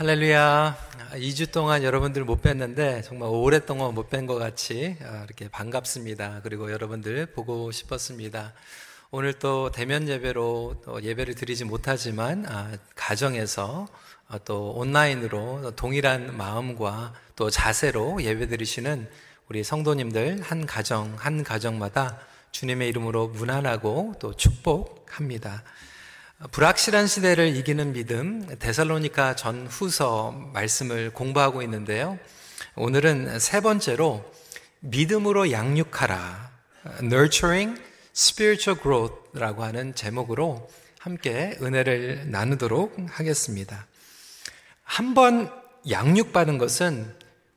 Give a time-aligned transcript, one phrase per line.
[0.00, 0.78] 할렐루야.
[1.16, 6.40] 2주 동안 여러분들 못 뵀는데 정말 오랫동안 못 뵌 것 같이 아, 이렇게 반갑습니다.
[6.42, 8.54] 그리고 여러분들 보고 싶었습니다.
[9.10, 13.88] 오늘 또 대면 예배로 또 예배를 드리지 못하지만 아, 가정에서
[14.26, 19.06] 아, 또 온라인으로 동일한 마음과 또 자세로 예배 드리시는
[19.50, 22.18] 우리 성도님들 한 가정 한 가정마다
[22.52, 25.62] 주님의 이름으로 문안하고 또 축복합니다.
[26.48, 32.18] 불확실한 시대를 이기는 믿음, 데살로니카 전 후서 말씀을 공부하고 있는데요.
[32.76, 34.24] 오늘은 세 번째로
[34.80, 36.50] 믿음으로 양육하라,
[37.02, 37.78] nurturing
[38.16, 43.86] spiritual growth라고 하는 제목으로 함께 은혜를 나누도록 하겠습니다.
[44.82, 45.52] 한 번
[45.88, 47.14] 양육받은 것은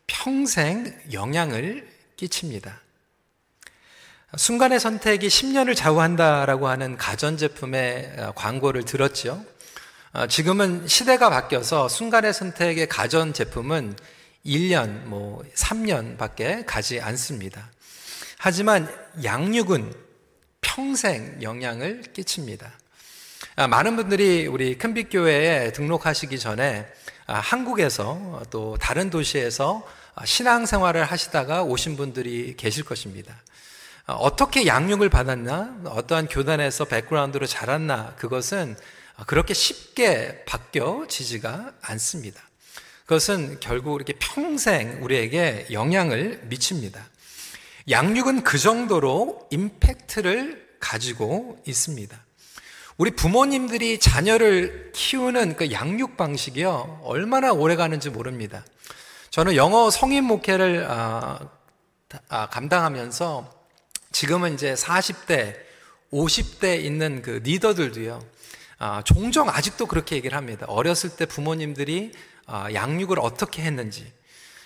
[0.07, 1.88] 평생 영향을
[2.18, 2.82] 끼칩니다.
[4.35, 9.45] 순간의 선택이 10년을 좌우한다라고 하는 가전제품의 어, 광고를 들었죠.
[10.11, 13.95] 어, 지금은 시대가 바뀌어서 순간의 선택의 가전제품은
[14.43, 17.70] 1년, 뭐 3년 밖에 가지 않습니다.
[18.40, 18.91] 하지만
[19.23, 19.93] 양육은
[20.62, 22.71] 평생 영향을 끼칩니다.
[23.55, 26.87] 아, 많은 분들이 우리 큰빛교회에 등록하시기 전에
[27.27, 29.87] 아, 한국에서 또 다른 도시에서
[30.25, 33.35] 신앙생활을 하시다가 오신 분들이 계실 것입니다.
[34.05, 38.76] 어, 어떻게 양육을 받았나, 어떠한 교단에서 백그라운드로 자랐나, 그것은
[39.27, 42.41] 그렇게 쉽게 바뀌어지지가 않습니다.
[43.05, 47.05] 그것은 결국 이렇게 평생 우리에게 영향을 미칩니다.
[47.90, 52.18] 양육은 그 정도로 임팩트를 가지고 있습니다.
[52.98, 58.65] 우리 부모님들이 자녀를 키우는 그 양육 방식이요, 얼마나 오래 가는지 모릅니다.
[59.31, 61.40] 저는 영어 성인 목회를 아,
[62.29, 63.62] 아, 감당하면서
[64.13, 65.57] 지금은 이제 40대,
[66.11, 68.23] 50대 있는 그 리더들도요,
[68.78, 70.66] 아, 종종 아직도 그렇게 얘기를 합니다.
[70.69, 72.13] 어렸을 때 부모님들이
[72.45, 74.09] 아, 양육을 어떻게 했는지.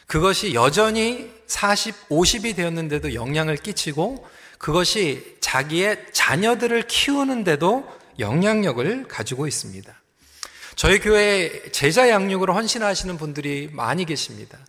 [0.05, 7.87] 그것이 여전히 40, 50이 되었는데도 영향을 끼치고 그것이 자기의 자녀들을 키우는데도
[8.19, 9.93] 영향력을 가지고 있습니다.
[10.75, 14.59] 저희 교회에 제자 양육으로 헌신하시는 분들이 많이 계십니다.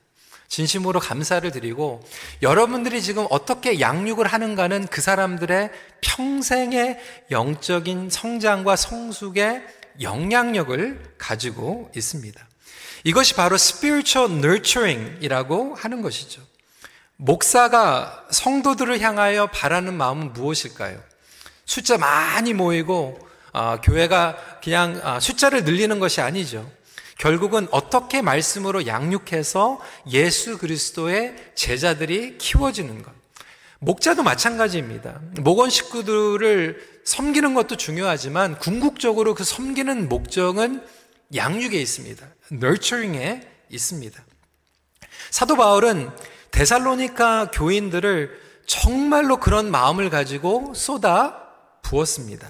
[0.48, 2.02] 진심으로 감사를 드리고
[2.42, 5.70] 여러분들이 지금 어떻게 양육을 하는가는 그 사람들의
[6.00, 6.98] 평생의
[7.30, 9.62] 영적인 성장과 성숙의
[10.00, 12.48] 영향력을 가지고 있습니다.
[13.04, 16.42] 이것이 바로 spiritual nurturing이라고 하는 것이죠.
[17.16, 21.00] 목사가 성도들을 향하여 바라는 마음은 무엇일까요?
[21.64, 23.18] 숫자 많이 모이고
[23.52, 26.70] 어, 교회가 그냥 어, 숫자를 늘리는 것이 아니죠.
[27.18, 29.80] 결국은 어떻게 말씀으로 양육해서
[30.10, 33.12] 예수 그리스도의 제자들이 키워지는 것.
[33.80, 35.20] 목자도 마찬가지입니다.
[35.40, 40.84] 목원 식구들을 섬기는 것도 중요하지만 궁극적으로 그 섬기는 목적은
[41.34, 42.26] 양육에 있습니다.
[42.52, 43.40] nurturing에
[43.70, 44.24] 있습니다.
[45.30, 46.10] 사도 바울은
[46.50, 51.42] 데살로니카 교인들을 정말로 그런 마음을 가지고 쏟아
[51.82, 52.48] 부었습니다.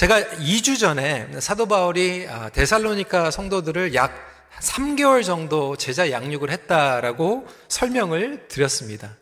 [0.00, 4.14] 제가 2주 전에 사도 바울이 아, 데살로니카 성도들을 약
[4.58, 9.18] 3개월 정도 제자 양육을 했다라고 설명을 드렸습니다.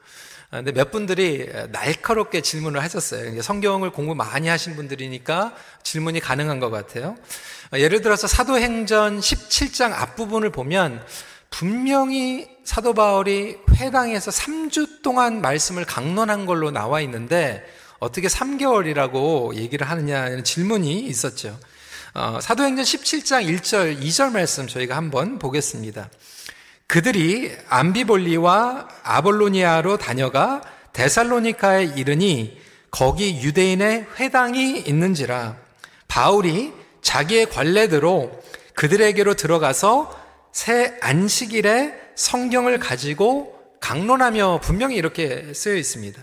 [0.53, 3.43] 아, 근데 몇 분들이 날카롭게 질문을 하셨어요.
[3.43, 5.53] 성경을 공부 많이 하신 분들이니까
[5.83, 7.17] 질문이 가능한 것 같아요.
[7.72, 11.05] 아, 예를 들어서 사도행전 17장 앞부분을 보면
[11.50, 17.67] 분명히 사도 바울이 회당에서 3주 동안 말씀을 강론한 걸로 나와 있는데
[17.99, 21.59] 어떻게 3개월이라고 얘기를 하느냐는 질문이 있었죠.
[22.15, 26.09] 어, 사도행전 17장 1절, 2절 말씀 저희가 한번 보겠습니다.
[26.87, 30.63] 그들이 암비볼리와 아볼로니아로 다녀가
[30.95, 32.59] 데살로니카에 이르니
[32.91, 35.57] 거기 유대인의 회당이 있는지라
[36.09, 36.73] 바울이
[37.03, 38.43] 자기의 관례대로
[38.75, 40.19] 그들에게로 들어가서
[40.53, 46.21] 새 안식일에 성경을 가지고 강론하며 분명히 이렇게 쓰여 있습니다.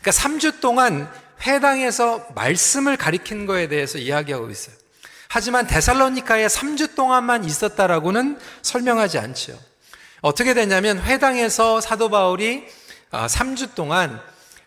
[0.00, 1.10] 그러니까 3주 동안
[1.42, 4.74] 회당에서 말씀을 가리킨 거에 대해서 이야기하고 있어요.
[5.28, 9.58] 하지만 데살로니카에 3주 동안만 있었다라고는 설명하지 않죠.
[10.22, 12.66] 어떻게 되냐면 회당에서 사도 바울이
[13.10, 14.20] 3주 아, 동안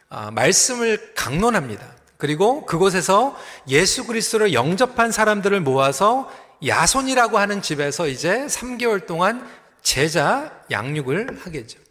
[0.10, 1.86] 아, 말씀을 강론합니다.
[2.18, 3.38] 그리고 그곳에서
[3.68, 6.32] 예수 그리스도를 영접한 사람들을 모아서
[6.66, 9.46] 야손이라고 하는 집에서 이제 3개월 동안
[9.82, 11.83] 제자 양육을 하겠죠.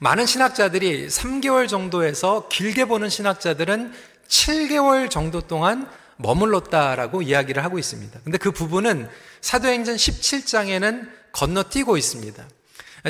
[0.00, 3.92] 많은 신학자들이 3개월 정도에서 길게 보는 신학자들은
[4.28, 8.20] 7개월 정도 동안 머물렀다라고 이야기를 하고 있습니다.
[8.22, 9.08] 근데 그 부분은
[9.40, 12.44] 사도행전 17장에는 건너뛰고 있습니다.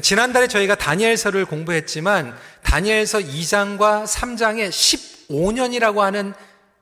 [0.03, 6.35] 지난달에 저희가 다니엘서를 공부했지만 다니엘서 2장과 3장에 15년이라고 하는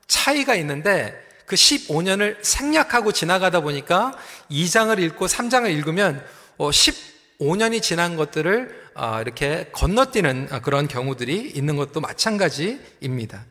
[0.07, 1.15] 차이가 있는데
[1.47, 4.17] 그 15년을 생략하고 지나가다 보니까
[4.51, 6.25] 2장을 읽고 3장을 읽으면
[6.59, 8.86] 15년이 어, 지난 것들을 아,
[9.21, 13.45] 이렇게 건너뛰는 그런 경우들이 있는 것도 마찬가지입니다.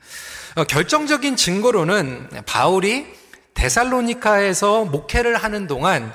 [0.56, 3.06] 어, 결정적인 증거로는 바울이
[3.54, 6.14] 데살로니카에서 목회를 하는 동안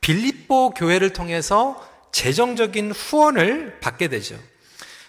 [0.00, 1.82] 빌립보 교회를 통해서
[2.12, 4.38] 재정적인 후원을 받게 되죠.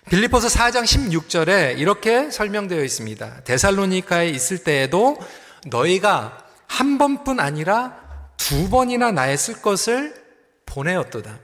[0.09, 3.44] 빌립보서 4장 16절에 이렇게 설명되어 있습니다.
[3.44, 5.17] 데살로니카에 있을 때에도
[5.67, 7.97] 너희가 한 번뿐 아니라
[8.38, 10.15] 두 번이나 나의 쓸 것을
[10.65, 11.39] 보내었도다.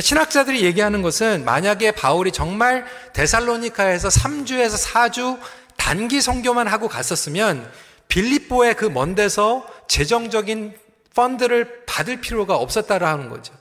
[0.00, 5.38] 신학자들이 얘기하는 것은 만약에 바울이 정말 데살로니카에서 3주에서 4주
[5.76, 7.70] 단기 선교만 하고 갔었으면
[8.08, 10.74] 빌립보의 그 먼 데서 재정적인
[11.14, 13.52] 펀드를 받을 필요가 없었다라 하는 거죠.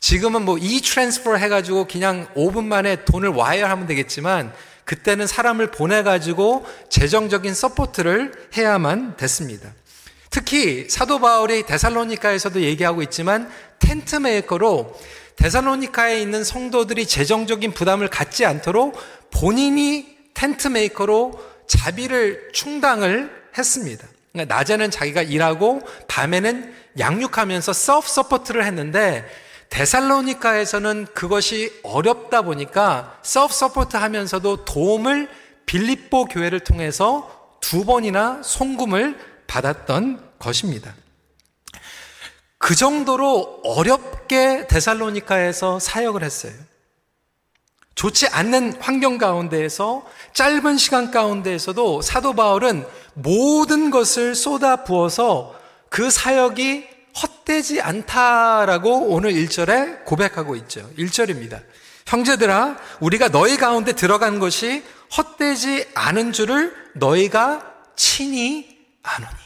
[0.00, 4.52] 지금은 뭐 이 transfer 해가지고 그냥 5분 만에 돈을 와이어 하면 되겠지만
[4.84, 9.72] 그때는 사람을 보내가지고 재정적인 support를 해야만 됐습니다.
[10.30, 14.94] 특히 사도 바울이 데살로니카에서도 얘기하고 있지만 tent maker로
[15.36, 18.96] 데살로니카에 있는 성도들이 재정적인 부담을 갖지 않도록
[19.30, 21.32] 본인이 tent maker로
[21.66, 24.06] 자비를 충당을 했습니다.
[24.32, 29.24] 그러니까 낮에는 자기가 일하고 밤에는 양육하면서 self support를 했는데
[29.70, 35.28] 데살로니카에서는 그것이 어렵다 보니까 self support 하면서도 도움을
[35.66, 40.94] 빌립보 교회를 통해서 두 번이나 송금을 받았던 것입니다.
[42.64, 46.54] 그 정도로 어렵게 데살로니카에서 사역을 했어요.
[47.94, 55.54] 좋지 않는 환경 가운데에서 짧은 시간 가운데에서도 사도 바울은 모든 것을 쏟아 부어서
[55.90, 56.88] 그 사역이
[57.22, 60.88] 헛되지 않다라고 오늘 1절에 고백하고 있죠.
[60.96, 61.62] 1절입니다.
[62.06, 64.82] 형제들아, 우리가 너희 가운데 들어간 것이
[65.14, 69.43] 헛되지 않은 줄을 너희가 친히 아노니.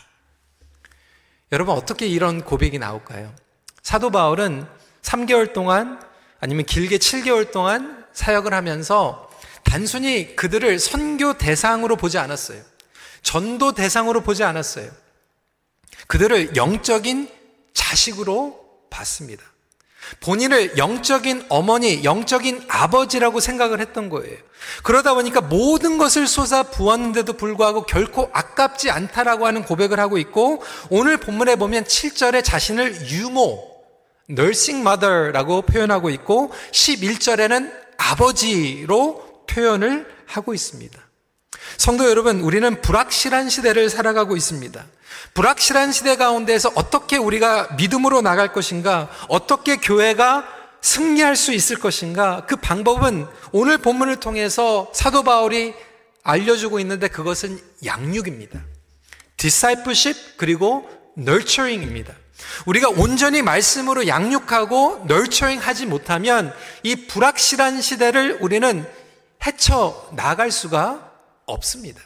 [1.52, 3.34] 여러분, 어떻게 이런 고백이 나올까요?
[3.82, 4.66] 사도 바울은
[5.02, 6.00] 3개월 동안
[6.40, 9.30] 아니면 길게 7개월 동안 사역을 하면서
[9.64, 12.62] 단순히 그들을 선교 대상으로 보지 않았어요.
[13.22, 14.90] 전도 대상으로 보지 않았어요.
[16.06, 17.30] 그들을 영적인
[17.72, 19.42] 자식으로 봤습니다.
[20.20, 24.36] 본인을 영적인 어머니, 영적인 아버지라고 생각을 했던 거예요.
[24.82, 31.16] 그러다 보니까 모든 것을 쏟아 부었는데도 불구하고 결코 아깝지 않다라고 하는 고백을 하고 있고 오늘
[31.16, 33.62] 본문에 보면 7절에 자신을 유모,
[34.30, 41.07] nursing mother라고 표현하고 있고 11절에는 아버지로 표현을 하고 있습니다.
[41.76, 44.84] 성도 여러분, 우리는 불확실한 시대를 살아가고 있습니다.
[45.34, 50.46] 불확실한 시대 가운데에서 어떻게 우리가 믿음으로 나갈 것인가, 어떻게 교회가
[50.80, 55.74] 승리할 수 있을 것인가, 그 방법은 오늘 본문을 통해서 사도 바울이
[56.22, 58.60] 알려주고 있는데 그것은 양육입니다.
[59.36, 62.14] discipleship 그리고 nurturing입니다.
[62.66, 68.86] 우리가 온전히 말씀으로 양육하고 nurturing 하지 못하면 이 불확실한 시대를 우리는
[69.44, 71.07] 헤쳐 나갈 수가
[71.48, 72.00] 없습니다.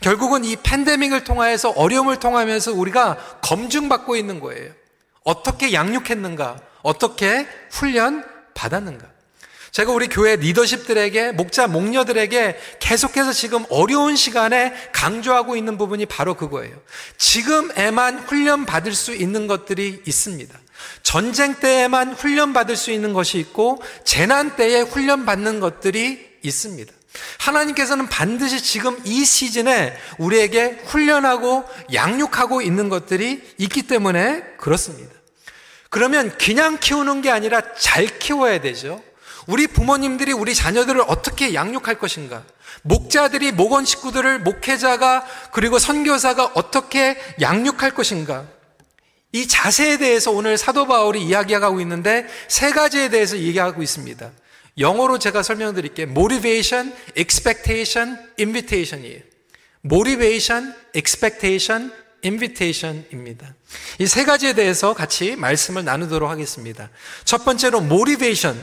[0.00, 4.72] 결국은 이 팬데믹을 통하여서 어려움을 통하면서 우리가 검증받고 있는 거예요.
[5.24, 6.60] 어떻게 양육했는가?
[6.82, 9.12] 어떻게 훈련 받았는가?
[9.70, 16.76] 제가 우리 교회 리더십들에게, 목자, 목녀들에게 계속해서 지금 어려운 시간에 강조하고 있는 부분이 바로 그거예요.
[17.16, 20.58] 지금에만 훈련 받을 수 있는 것들이 있습니다.
[21.02, 26.92] 전쟁 때에만 훈련 받을 수 있는 것이 있고, 재난 때에 훈련 받는 것들이 있습니다.
[27.38, 35.12] 하나님께서는 반드시 지금 이 시즌에 우리에게 훈련하고 양육하고 있는 것들이 있기 때문에 그렇습니다.
[35.90, 39.02] 그러면 그냥 키우는 게 아니라 잘 키워야 되죠.
[39.46, 42.44] 우리 부모님들이 우리 자녀들을 어떻게 양육할 것인가?
[42.82, 48.46] 목자들이 목원 식구들을 목회자가 그리고 선교사가 어떻게 양육할 것인가?
[49.32, 54.30] 이 자세에 대해서 오늘 사도 바울이 이야기하고 있는데 세 가지에 대해서 얘기하고 있습니다.
[54.78, 56.08] 영어로 제가 설명드릴게요.
[56.08, 59.20] motivation, expectation, invitation이에요.
[59.84, 61.92] motivation, expectation,
[62.24, 63.54] invitation입니다.
[63.98, 66.88] 이 세 가지에 대해서 같이 말씀을 나누도록 하겠습니다.
[67.24, 68.58] 첫 번째로 motivation,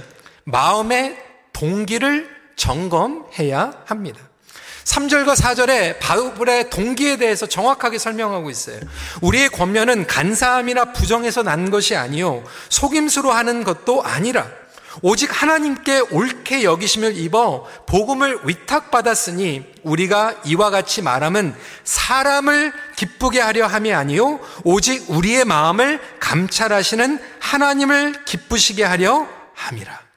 [0.46, 1.18] 마음의
[1.54, 4.22] 동기를 점검해야 합니다.
[4.86, 8.80] 3절과 4절에 바울의 동기에 대해서 정확하게 설명하고 있어요.
[9.22, 14.50] 우리의 권면은 간사함이나 부정에서 난 것이 아니요 속임수로 하는 것도 아니라
[15.01, 23.93] 오직 하나님께 옳게 여기심을 입어 복음을 위탁받았으니 우리가 이와 같이 말함은 사람을 기쁘게 하려 함이
[23.93, 30.10] 아니요 오직 우리의 마음을 감찰하시는 하나님을 기쁘시게 하려 함이라.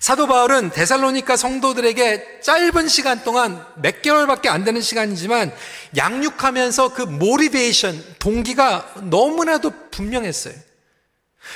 [0.00, 5.50] 사도 바울은 데살로니카 성도들에게 짧은 시간 동안 몇 개월밖에 안 되는 시간이지만
[5.96, 10.54] 양육하면서 그 모리베이션, 동기가 너무나도 분명했어요.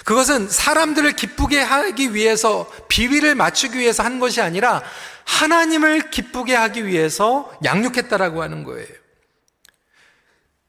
[0.05, 4.83] 그것은 사람들을 기쁘게 하기 위해서 비위를 맞추기 위해서 한 것이 아니라
[5.25, 8.89] 하나님을 기쁘게 하기 위해서 양육했다라고 하는 거예요.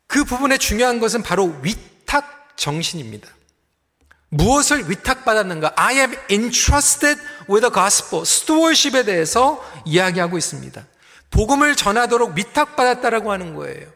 [0.08, 3.30] 그 부분에 중요한 것은 바로 위탁 정신입니다.
[4.30, 5.74] 무엇을 위탁받았는가?
[5.76, 8.24] I am entrusted with the gospel.
[8.24, 10.86] stewardship에 대해서 이야기하고 있습니다.
[11.32, 13.88] 복음을 전하도록 위탁받았다라고 하는 거예요.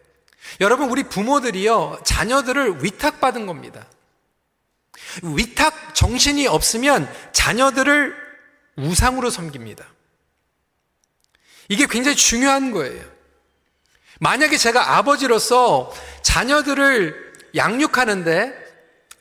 [0.61, 3.85] 여러분, 우리 부모들이요, 자녀들을 위탁받은 겁니다.
[5.21, 8.15] 위탁 정신이 없으면 자녀들을
[8.77, 9.85] 우상으로 섬깁니다.
[11.69, 13.03] 이게 굉장히 중요한 거예요.
[14.19, 18.63] 만약에 제가 아버지로서 자녀들을 양육하는데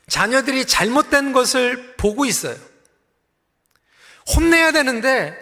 [0.07, 2.55] 자녀들이 잘못된 것을 보고 있어요.
[4.35, 5.37] 혼내야 되는데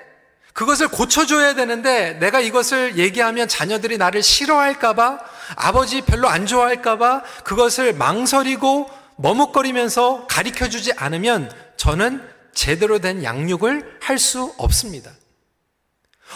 [0.54, 5.20] 그것을 고쳐줘야 되는데 내가 이것을 얘기하면 자녀들이 나를 싫어할까봐
[5.56, 8.90] 아버지 별로 안 좋아할까봐 그것을 망설이고
[9.22, 15.12] 머뭇거리면서 가르쳐 주지 않으면 저는 제대로 된 양육을 할 수 없습니다.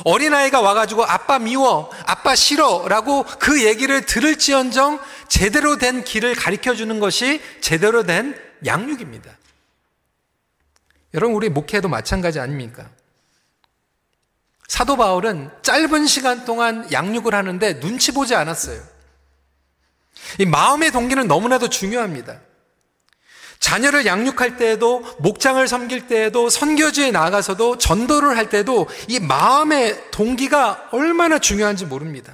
[0.04, 5.00] 어린아이가 와가지고 아빠 미워, 아빠 싫어 라고 그 얘기를 들을지언정
[5.30, 9.32] 제대로 된 길을 가르쳐 주는 것이 제대로 된 양육입니다.
[11.14, 12.90] 여러분, 우리 목회도 마찬가지 아닙니까?
[14.68, 18.82] 사도 바울은 짧은 시간 동안 양육을 하는데 눈치 보지 않았어요.
[20.40, 22.42] 이 마음의 동기는 너무나도 중요합니다.
[23.60, 31.40] 자녀를 양육할 때에도 목장을 섬길 때에도 선교지에 나가서도 전도를 할 때도 이 마음의 동기가 얼마나
[31.40, 32.34] 중요한지 모릅니다.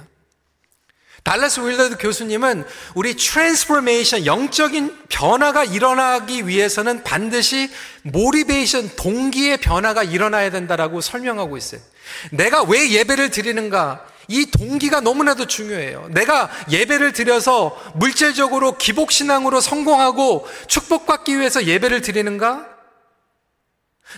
[1.24, 2.64] 달라스 윌더드 교수님은
[2.94, 7.70] 우리 transformation 영적인 변화가 일어나기 위해서는 반드시
[8.02, 11.80] 모리베이션 동기의 변화가 일어나야 된다라고 설명하고 있어요.
[12.32, 14.04] 내가 왜 예배를 드리는가?
[14.28, 16.08] 이 동기가 너무나도 중요해요.
[16.10, 22.68] 내가 예배를 드려서 물질적으로 기복신앙으로 성공하고 축복받기 위해서 예배를 드리는가?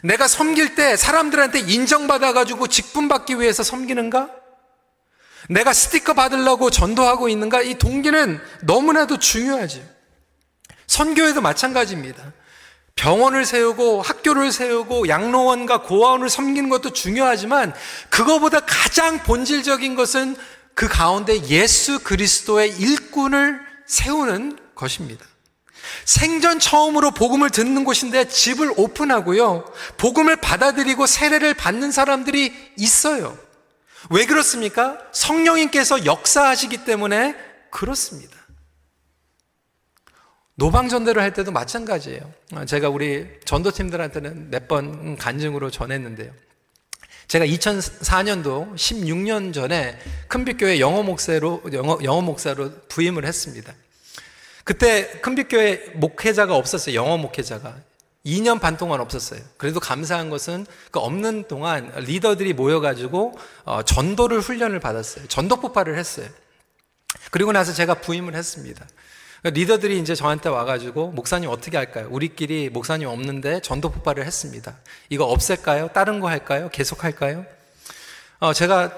[0.03, 4.31] 내가 섬길 때 사람들한테 인정받아가지고 직분받기 위해서 섬기는가?
[5.49, 7.63] 내가 스티커 받으려고 전도하고 있는가?
[7.63, 9.87] 이 동기는 너무나도 중요하지.
[10.87, 12.33] 선교에도 마찬가지입니다.
[12.97, 17.75] 병원을 세우고 학교를 세우고 양로원과 고아원을 섬기는 것도 중요하지만
[18.09, 20.37] 그거보다 가장 본질적인 것은
[20.75, 25.25] 그 가운데 예수 그리스도의 일꾼을 세우는 것입니다.
[26.05, 29.65] 생전 처음으로 복음을 듣는 곳인데 집을 오픈하고요.
[29.99, 33.37] 복음을 받아들이고 세례를 받는 사람들이 있어요.
[34.11, 34.99] 왜 그렇습니까?
[35.13, 37.37] 성령님께서 역사하시기 때문에
[37.71, 38.37] 그렇습니다.
[40.57, 42.33] 노방전대를 할 때도 마찬가지예요.
[42.67, 46.33] 제가 우리 전도팀들한테는 몇 번 간증으로 전했는데요.
[47.27, 53.73] 제가 2004년도 16년 전에 큰빛교회 영어 목사로 영어, 영어 목사로 부임을 했습니다.
[54.63, 56.95] 그때 큰빛교회 목회자가 없었어요.
[56.95, 57.77] 영어 목회자가
[58.25, 59.41] 2년 반 동안 없었어요.
[59.59, 65.27] 그래도 감사한 것은 그 없는 동안 리더들이 모여가지고 어, 전도를 훈련을 받았어요.
[65.27, 66.29] 전도 폭발을 했어요.
[67.31, 68.87] 그리고 나서 제가 부임을 했습니다.
[69.51, 72.09] 리더들이 이제 저한테 와가지고 목사님 어떻게 할까요?
[72.11, 74.77] 우리끼리 목사님 없는데 전도 폭발을 했습니다.
[75.11, 75.89] 이거 없앨까요?
[75.89, 76.71] 다른 거 할까요?
[76.73, 77.45] 계속 할까요?
[78.39, 78.93] 어, 제가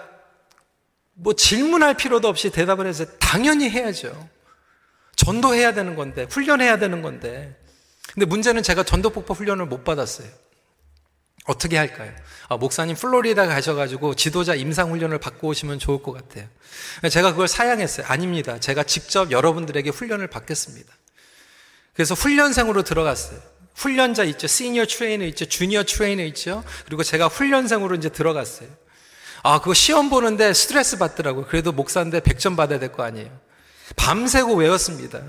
[1.15, 4.29] 뭐 질문할 필요도 없이 대답을 해서 당연히 해야죠.
[5.17, 7.57] 전도해야 되는 건데, 훈련해야 되는 건데.
[8.13, 10.29] 근데 문제는 제가 전도 폭발 훈련을 못 받았어요.
[11.47, 12.13] 어떻게 할까요?
[12.49, 16.47] 아, 목사님 플로리다 가셔가지고 지도자 임상훈련을 받고 오시면 좋을 것 같아요.
[17.11, 18.07] 제가 그걸 사양했어요.
[18.09, 18.59] 아닙니다.
[18.61, 20.93] 제가 직접 여러분들에게 훈련을 받겠습니다.
[21.95, 23.39] 그래서 훈련생으로 들어갔어요.
[23.75, 24.47] 훈련자 있죠.
[24.47, 25.45] senior trainer 있죠.
[25.47, 26.65] junior trainer 있죠.
[26.85, 28.69] 그리고 제가 훈련생으로 이제 들어갔어요.
[29.43, 31.47] 아, 그거 시험 보는데 스트레스 받더라고요.
[31.47, 33.31] 그래도 목사인데 100점 받아야 될 거 아니에요.
[33.95, 35.21] 밤새고 외웠습니다.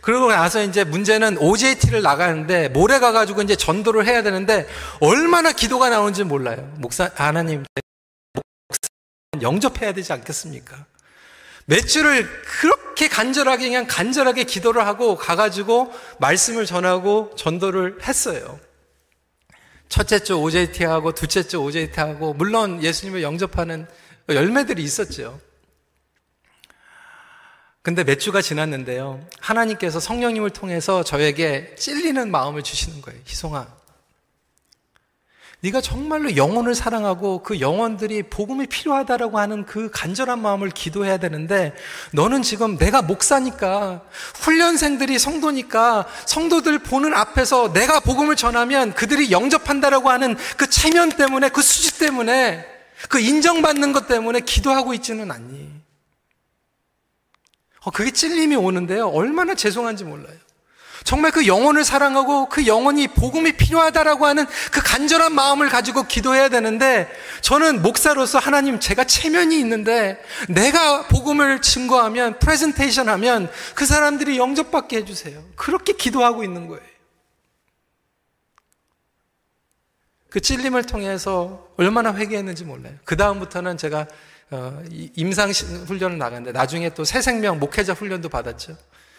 [0.00, 4.66] 그러고 나서 이제 문제는 OJT를 나가는데 mall에 가가지고 이제 전도를 해야 되는데
[5.00, 6.72] 얼마나 기도가 나오는지 몰라요.
[6.78, 7.64] 목사, 하나님,
[9.40, 10.86] 영접해야 되지 않겠습니까?
[11.66, 18.58] 몇 주를 그렇게 간절하게 그냥 간절하게 기도를 하고 가가지고 말씀을 전하고 전도를 했어요.
[19.88, 23.86] 첫째 주 OJT하고 둘째 주 OJT하고 물론 예수님을 영접하는
[24.28, 25.40] 열매들이 있었죠.
[27.82, 29.24] 근데 몇 주가 지났는데요.
[29.40, 33.20] 하나님께서 성령님을 통해서 저에게 찔리는 마음을 주시는 거예요.
[33.24, 33.80] 희송아.
[35.62, 41.74] 네가 정말로 영혼을 사랑하고 그 영혼들이 복음이 필요하다라고 하는 그 간절한 마음을 기도해야 되는데
[42.12, 44.02] 너는 지금 내가 목사니까
[44.36, 51.60] 훈련생들이 성도니까 성도들 보는 앞에서 내가 복음을 전하면 그들이 영접한다라고 하는 그 체면 때문에 그
[51.60, 52.66] 수지 때문에
[53.10, 55.79] 그 인정받는 것 때문에 기도하고 있지는 않니?
[57.82, 59.08] 어, 그게 찔림이 오는데요.
[59.08, 60.36] 얼마나 죄송한지 몰라요.
[61.04, 67.10] 정말 그 영혼을 사랑하고 그 영혼이 복음이 필요하다라고 하는 그 간절한 마음을 가지고 기도해야 되는데
[67.40, 75.42] 저는 목사로서 하나님 제가 체면이 있는데 내가 복음을 증거하면 프레젠테이션 하면 그 사람들이 영접받게 해주세요.
[75.56, 76.89] 그렇게 기도하고 있는 거예요.
[80.30, 82.94] 그 찔림을 통해서 얼마나 회개했는지 몰라요.
[83.04, 84.06] 그 다음부터는 제가
[84.52, 84.82] 어,
[85.14, 85.50] 임상
[85.86, 88.76] 훈련을 나갔는데 나중에 또 새 생명 목회자 훈련도 받았죠.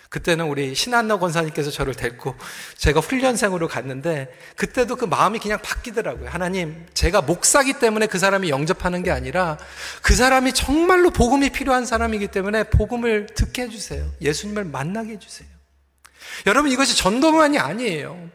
[0.09, 2.35] 그때는 우리 신한너 권사님께서 저를 데리고
[2.75, 6.27] 제가 훈련생으로 갔는데 그때도 그 마음이 그냥 바뀌더라고요.
[6.29, 9.57] 하나님, 제가 목사기 때문에 그 사람이 영접하는 게 아니라
[10.01, 14.05] 그 사람이 정말로 복음이 필요한 사람이기 때문에 복음을 듣게 해주세요.
[14.19, 15.47] 예수님을 만나게 해주세요.
[16.45, 18.29] 여러분, 이것이 전도만이 아니에요.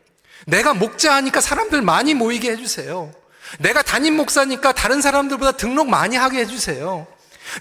[0.46, 3.12] 내가 목자하니까 사람들 많이 모이게 해주세요.
[3.58, 7.06] 내가 담임 목사니까 다른 사람들보다 등록 많이 하게 해주세요.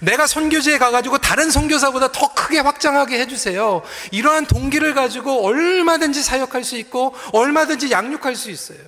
[0.02, 3.82] 내가 선교지에 가가지고 다른 선교사보다 더 크게 확장하게 해주세요.
[4.10, 8.78] 이러한 동기를 가지고 얼마든지 사역할 수 있고 얼마든지 양육할 수 있어요.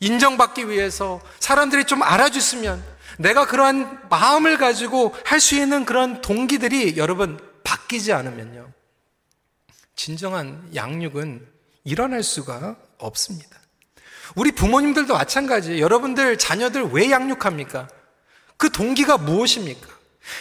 [0.00, 2.82] 인정받기 위해서 사람들이 좀 알아줬으면
[3.18, 8.70] 내가 그러한 마음을 가지고 할 수 있는 그런 동기들이 여러분 바뀌지 않으면요.
[9.96, 11.46] 진정한 양육은
[11.84, 13.56] 일어날 수가 없습니다.
[14.34, 15.82] 우리 부모님들도 마찬가지예요.
[15.82, 17.88] 여러분들 자녀들 왜 양육합니까?
[18.56, 19.88] 그 동기가 무엇입니까?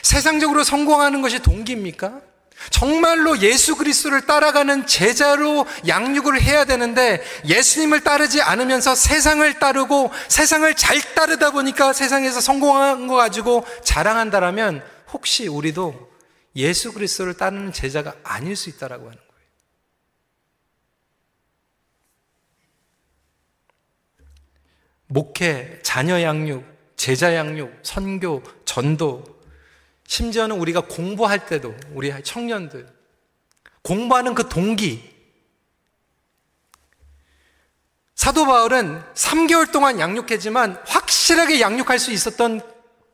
[0.01, 2.21] 세상적으로 성공하는 것이 동기입니까?
[2.69, 11.01] 정말로 예수 그리스도를 따라가는 제자로 양육을 해야 되는데 예수님을 따르지 않으면서 세상을 따르고 세상을 잘
[11.15, 16.11] 따르다 보니까 세상에서 성공한 거 가지고 자랑한다라면 혹시 우리도
[16.55, 19.30] 예수 그리스도를 따르는 제자가 아닐 수 있다라고 하는 거예요.
[25.11, 26.63] 목회, 자녀 양육,
[26.95, 29.25] 제자 양육, 선교, 전도
[30.07, 32.87] 심지어는 우리가 공부할 때도 우리 청년들
[33.81, 35.11] 공부하는 그 동기
[38.15, 42.61] 사도 바울은 3개월 동안 양육했지만 확실하게 양육할 수 있었던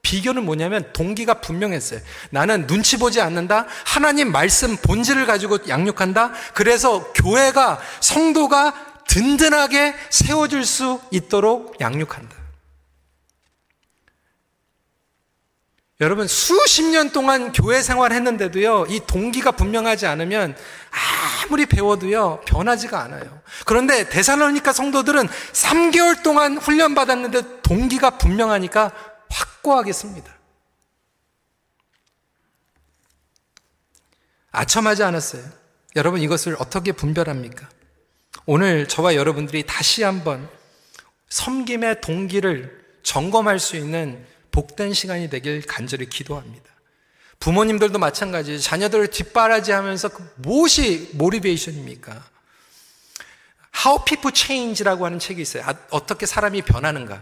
[0.03, 1.99] 비결은 뭐냐면 동기가 분명했어요.
[2.29, 3.65] 나는 눈치 보지 않는다.
[3.85, 6.31] 하나님 말씀 본질을 가지고 양육한다.
[6.53, 12.37] 그래서 교회가 성도가 든든하게 세워질 수 있도록 양육한다.
[15.99, 20.55] 여러분 수십 년 동안 교회 생활 했는데도요 이 동기가 분명하지 않으면
[21.43, 23.41] 아무리 배워도요 변하지가 않아요.
[23.65, 28.91] 그런데 대사로니까 성도들은 3개월 동안 훈련 받았는데 동기가 분명하니까
[29.29, 30.35] 확고하게 습니다.
[34.51, 35.43] 아첨하지 않았어요.
[35.95, 37.69] 여러분 이것을 어떻게 분별합니까?
[38.49, 40.47] 오늘 저와 여러분들이 다시 한번
[41.27, 46.65] 섬김의 동기를 점검할 수 있는 복된 시간이 되길 간절히 기도합니다.
[47.41, 52.23] 부모님들도 마찬가지 자녀들을 뒷바라지 하면서 그 무엇이 모티베이션입니까?
[53.85, 55.63] How People Change라고 하는 책이 있어요.
[55.65, 57.21] 아, 어떻게 사람이 변하는가?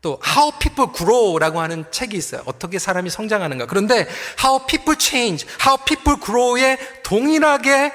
[0.00, 2.42] 또 How People Grow라고 하는 책이 있어요.
[2.46, 3.66] 어떻게 사람이 성장하는가?
[3.66, 4.08] 그런데
[4.42, 7.92] How People Change, How People Grow에 동일하게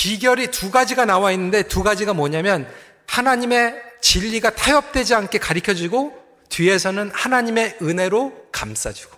[0.00, 2.66] 비결이 두 가지가 나와 있는데 두 가지가 뭐냐면
[3.06, 9.14] 하나님의 진리가 타협되지 않게 가르쳐주고 뒤에서는 하나님의 은혜로 감싸주고.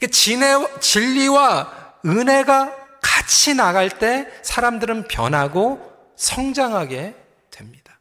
[0.00, 7.14] 그러니까 진리와 은혜가 같이 나갈 때 사람들은 변하고 성장하게
[7.52, 8.00] 됩니다.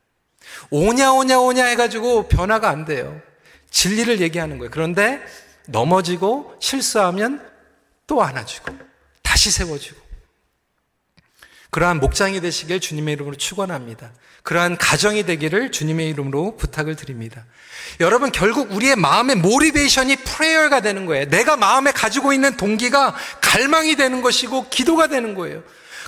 [0.71, 3.21] 오냐, 오냐, 오냐 해가지고 변화가 안 돼요.
[3.69, 4.71] 진리를 얘기하는 거예요.
[4.71, 5.23] 그런데
[5.67, 7.47] 넘어지고 실수하면
[8.07, 8.75] 또 안아주고,
[9.21, 10.06] 다시 세워주고.
[11.77, 14.09] 그러한 목장이 되시길 주님의 이름으로 축원합니다.
[14.41, 17.45] 그러한 가정이 되기를 주님의 이름으로 부탁을 드립니다.
[17.99, 21.29] 여러분 결국 우리의 마음의 모리베이션이 프레이어가 되는 거예요.
[21.29, 25.61] 내가 마음에 가지고 있는 동기가 갈망이 되는 것이고 기도가 되는 거예요.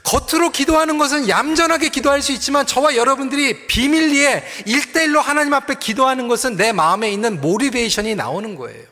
[0.03, 6.55] 겉으로 기도하는 것은 얌전하게 기도할 수 있지만 저와 여러분들이 비밀리에 일대일로 하나님 앞에 기도하는 것은
[6.55, 8.87] 내 마음에 있는 모리베이션이 나오는 거예요.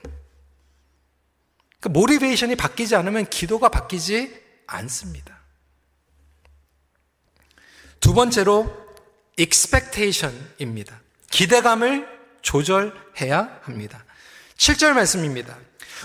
[1.79, 4.31] 그 모리베이션이 바뀌지 않으면 기도가 바뀌지
[4.67, 5.36] 않습니다.
[8.07, 8.73] 두 번째로
[9.37, 11.01] expectation입니다.
[11.29, 12.07] 기대감을
[12.41, 14.05] 조절해야 합니다.
[14.55, 15.57] 7절 말씀입니다.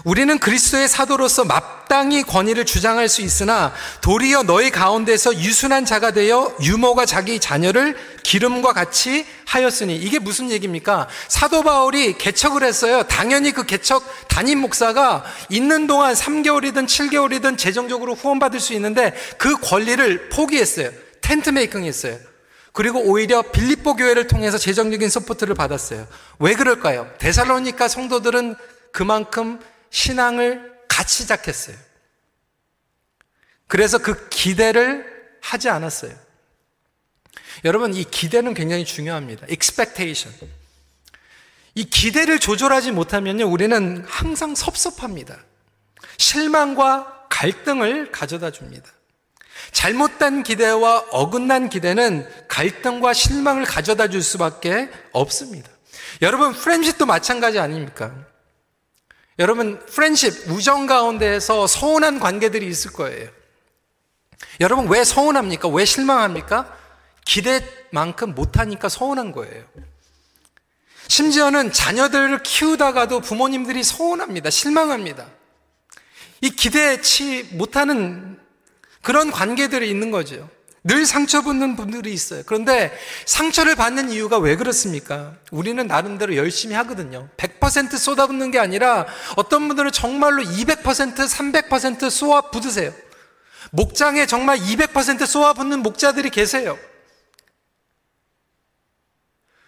[0.02, 7.06] 우리는 그리스도의 사도로서 마땅히 권위를 주장할 수 있으나 도리어 너희 가운데서 유순한 자가 되어 유모가
[7.06, 11.06] 자기 자녀를 기름과 같이 하였으니 이게 무슨 얘기입니까?
[11.28, 13.04] 사도 바울이 개척을 했어요.
[13.04, 20.30] 당연히 그 개척 담임 목사가 있는 동안 3개월이든 7개월이든 재정적으로 후원받을 수 있는데 그 권리를
[20.30, 20.90] 포기했어요.
[21.22, 22.18] tent making 했어요.
[22.72, 26.06] 그리고 오히려 빌립보 교회를 통해서 재정적인 support를 받았어요.
[26.38, 27.11] 왜 그럴까요?
[27.18, 28.56] 데살로니카 성도들은
[28.92, 31.76] 그만큼 신앙을 같이 시작했어요.
[33.66, 35.06] 그래서 그 기대를
[35.40, 36.14] 하지 않았어요.
[37.64, 39.46] 여러분, 이 기대는 굉장히 중요합니다.
[39.48, 40.50] expectation.
[41.74, 45.38] 이 기대를 조절하지 못하면요, 우리는 항상 섭섭합니다.
[46.18, 48.90] 실망과 갈등을 가져다 줍니다.
[49.70, 55.70] 잘못된 기대와 어긋난 기대는 갈등과 실망을 가져다 줄 수밖에 없습니다.
[56.20, 58.14] 여러분, 프렌십도 마찬가지 아닙니까?
[59.38, 63.31] 여러분, 프렌십, 우정 가운데에서 서운한 관계들이 있을 거예요.
[64.61, 65.68] 여러분, 왜 서운합니까?
[65.68, 66.77] 왜 실망합니까?
[67.25, 69.64] 기대만큼 못하니까 서운한 거예요.
[71.09, 74.51] 심지어는 자녀들을 키우다가도 부모님들이 서운합니다.
[74.51, 75.27] 실망합니다.
[76.40, 78.38] 이 기대치 못하는
[79.02, 80.48] 그런 관계들이 있는 거죠.
[80.84, 82.42] 늘 상처받는 분들이 있어요.
[82.44, 82.92] 그런데
[83.24, 85.34] 상처를 받는 이유가 왜 그렇습니까?
[85.52, 87.28] 우리는 나름대로 열심히 하거든요.
[87.36, 92.92] 100% 쏟아붓는 게 아니라 어떤 분들은 정말로 200%, 300% 쏘아 붓으세요.
[93.70, 96.76] 목장에 정말 200% 쏘아 붓는 목자들이 계세요.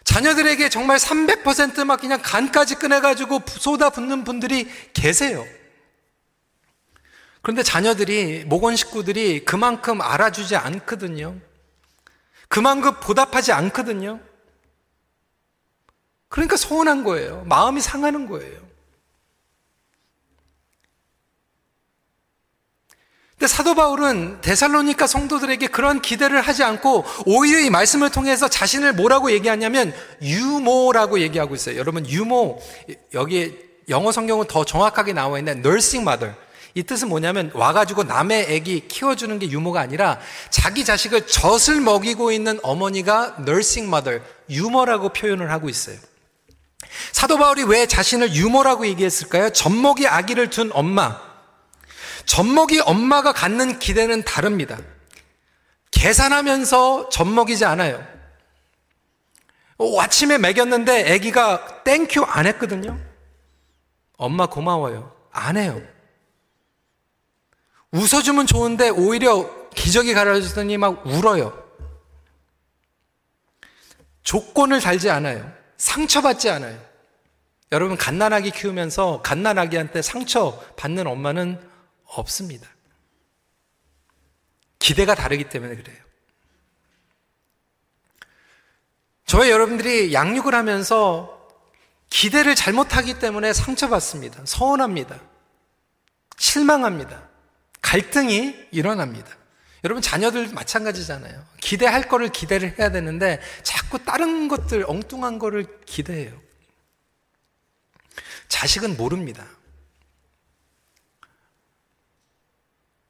[0.04, 5.46] 자녀들에게 정말 300%막 그냥 간까지 꺼내가지고 쏟아 붓는 분들이 계세요.
[7.44, 11.36] 그런데 자녀들이, 모건 식구들이 그만큼 알아주지 않거든요.
[12.48, 14.18] 그만큼 보답하지 않거든요.
[16.30, 17.44] 그러니까 서운한 거예요.
[17.44, 18.64] 마음이 상하는 거예요.
[23.32, 29.30] 근데 사도 바울은 데살로니카 성도들에게 그런 기대를 하지 않고 오히려 이 말씀을 통해서 자신을 뭐라고
[29.32, 31.76] 얘기하냐면 유모라고 얘기하고 있어요.
[31.76, 32.58] 여러분 유모
[33.12, 33.54] 여기
[33.90, 36.34] 영어 성경은 더 정확하게 나와 있는 nursing mother
[36.76, 40.18] 이 뜻은 뭐냐면 와가지고 남의 애기 키워주는 게 유모가 아니라
[40.50, 45.96] 자기 자식을 젖을 먹이고 있는 어머니가 nursing mother, 유머라고 표현을 하고 있어요.
[47.12, 49.50] 사도 바울이 왜 자신을 유머라고 얘기했을까요?
[49.50, 51.20] 젖먹이 아기를 둔 엄마.
[52.26, 54.78] 젖먹이 엄마가 갖는 기대는 다릅니다.
[55.92, 58.04] 계산하면서 젖먹이지 않아요.
[59.78, 62.98] 오, 아침에 먹였는데 아기가 thank you 안 했거든요.
[64.16, 65.14] 엄마 고마워요.
[65.30, 65.80] 안 해요.
[67.94, 71.62] 웃어주면 좋은데 오히려 기저귀 갈아주더니 막 울어요.
[74.24, 75.50] 조건을 달지 않아요.
[75.76, 76.78] 상처받지 않아요.
[77.70, 81.60] 여러분, 갓난아기 키우면서 갓난아기한테 상처 받는 엄마는
[82.06, 82.68] 없습니다.
[84.78, 85.96] 기대가 다르기 때문에 그래요.
[89.24, 91.48] 저희 여러분들이 양육을 하면서
[92.10, 94.42] 기대를 잘못하기 때문에 상처받습니다.
[94.44, 95.20] 서운합니다.
[96.36, 97.33] 실망합니다.
[97.94, 99.30] 갈등이 일어납니다.
[99.84, 101.46] 여러분 자녀들 마찬가지잖아요.
[101.60, 106.36] 기대할 거를 기대를 해야 되는데 자꾸 다른 것들 엉뚱한 거를 기대해요.
[108.48, 109.46] 자식은 모릅니다.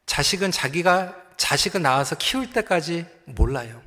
[0.05, 3.83] 자식은 자기가 자식을 낳아서 키울 때까지 몰라요.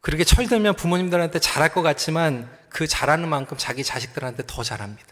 [0.00, 5.11] 그렇게 철들면 부모님들한테 잘할 것 같지만 그 잘하는 만큼 자기 자식들한테 더 잘합니다.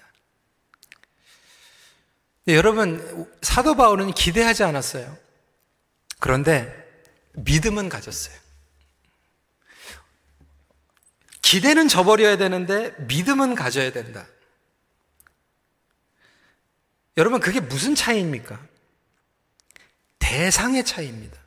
[2.50, 5.16] 네, 여러분, 사도 바울은 기대하지 않았어요.
[6.18, 6.74] 그런데
[7.34, 8.36] 믿음은 가졌어요.
[11.42, 14.26] 기대는 저버려야 되는데 믿음은 가져야 된다.
[17.16, 18.60] 여러분, 그게 무슨 차이입니까?
[20.18, 21.38] 대상의 차이입니다.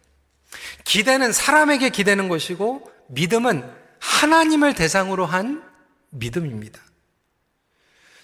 [0.86, 5.70] 기대는 사람에게 기대는 것이고 믿음은 하나님을 대상으로 한
[6.12, 6.80] 믿음입니다.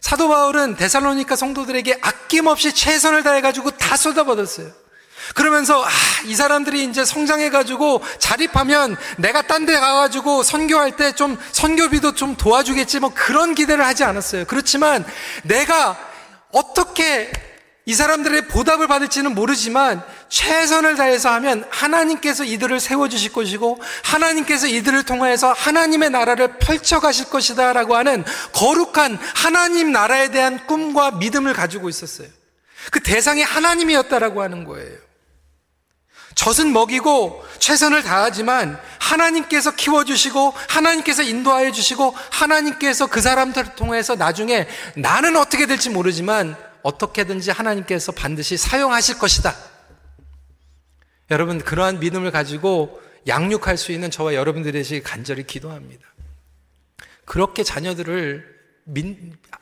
[0.01, 4.67] 사도 바울은 데살로니카 성도들에게 아낌없이 최선을 다해가지고 다 쏟아받았어요.
[5.35, 5.89] 그러면서 아,
[6.25, 12.99] 이 사람들이 이제 성장해가지고 자립하면 내가 딴 데 가가지고 선교할 때 좀 선교비도 좀 도와주겠지
[12.99, 14.45] 뭐 그런 기대를 하지 않았어요.
[14.45, 15.05] 그렇지만
[15.43, 15.97] 내가
[16.51, 17.31] 어떻게
[17.89, 25.53] 이 사람들의 보답을 받을지는 모르지만 최선을 다해서 하면 하나님께서 이들을 세워주실 것이고 하나님께서 이들을 통하여서
[25.53, 28.23] 하나님의 나라를 펼쳐가실 것이다 라고 하는
[28.53, 32.27] 거룩한 하나님 나라에 대한 꿈과 믿음을 가지고 있었어요.
[32.91, 34.95] 그 대상이 하나님이었다라고 하는 거예요.
[36.35, 45.35] 젖은 먹이고 최선을 다하지만 하나님께서 키워주시고 하나님께서 인도하여 주시고 하나님께서 그 사람들을 통해서 나중에 나는
[45.35, 49.55] 어떻게 될지 모르지만 어떻게든지 하나님께서 반드시 사용하실 것이다.
[51.31, 56.05] 여러분 그러한 믿음을 가지고 양육할 수 있는 저와 여러분들이 시 간절히 기도합니다.
[57.25, 59.17] 그렇게 자녀들을 믿,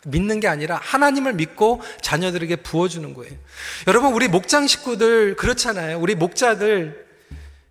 [0.05, 3.37] 믿는 게 아니라 하나님을 믿고 자녀들에게 부어주는 거예요.
[3.87, 5.99] 여러분, 우리 목장 식구들 그렇잖아요.
[5.99, 7.05] 우리 목자들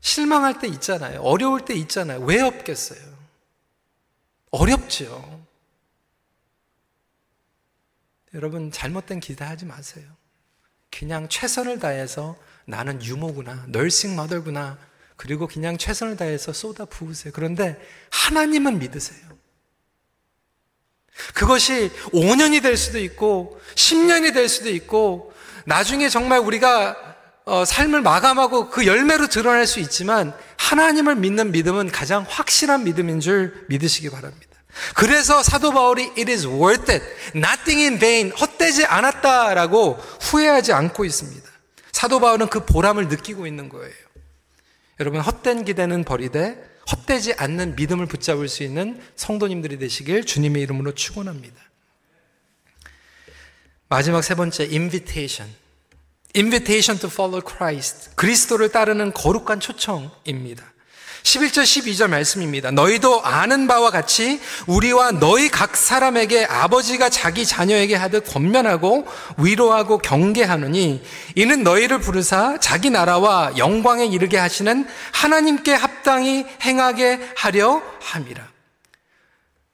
[0.01, 1.21] 실망할 때 있잖아요.
[1.23, 2.21] 어려울 때 있잖아요.
[2.21, 3.01] 왜 없겠어요?
[4.51, 5.46] 어렵죠.
[8.37, 10.05] 여러분, 잘못된 기대하지 마세요.
[10.91, 14.79] 그냥 최선을 다해서 나는 유모구나, 널싱 마더구나,
[15.17, 17.33] 그리고 그냥 최선을 다해서 쏟아 부으세요.
[17.35, 19.27] 그런데 하나님은 믿으세요.
[21.35, 25.33] 그것이 5년이 될 수도 있고 10년이 될 수도 있고
[25.65, 26.95] 나중에 정말 우리가
[27.47, 33.65] 어, 삶을 마감하고 그 열매로 드러날 수 있지만 하나님을 믿는 믿음은 가장 확실한 믿음인 줄
[33.69, 34.46] 믿으시기 바랍니다.
[34.95, 41.49] 그래서 사도 바울이 it is worth it, nothing in vain, 헛되지 않았다라고 후회하지 않고 있습니다.
[41.93, 43.95] 사도 바울은 그 보람을 느끼고 있는 거예요.
[45.01, 51.57] 여러분 헛된 기대는 버리되 헛되지 않는 믿음을 붙잡을 수 있는 성도님들이 되시길 주님의 이름으로 축원합니다.
[53.89, 55.53] 마지막 세 번째 invitation.
[56.37, 58.11] invitation to follow Christ.
[58.15, 60.65] 그리스도를 따르는 거룩한 초청입니다.
[61.27, 62.71] 11절 12절 말씀입니다.
[62.71, 71.03] 너희도 아는 바와 같이 우리와 너희 각 사람에게 아버지가 자기 자녀에게 하듯 권면하고 위로하고 경계하느니
[71.35, 78.47] 이는 너희를 부르사 자기 나라와 영광에 이르게 하시는 하나님께 합당히 행하게 하려 함이라.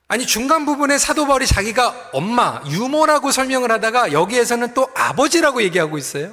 [0.09, 6.33] 아니 중간 부분에 사도 바울이 자기가 엄마, 유모라고 설명을 하다가 여기에서는 또 아버지라고 얘기하고 있어요.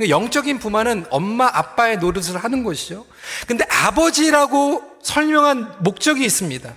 [0.00, 3.06] 영적인 부모는 엄마, 아빠의 노릇을 하는 것이죠.
[3.46, 6.74] 근데 아버지라고 설명한 목적이 있습니다.